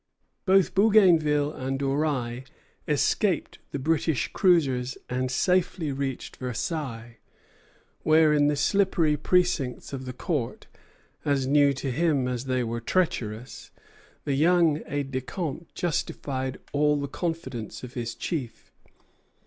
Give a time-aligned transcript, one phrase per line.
[0.47, 2.41] Both Bougainville and Doreil
[2.87, 7.17] escaped the British cruisers and safely reached Versailles,
[8.01, 10.65] where, in the slippery precincts of the Court,
[11.23, 13.69] as new to him as they were treacherous,
[14.23, 18.71] the young aide de camp justified all the confidence of his chief.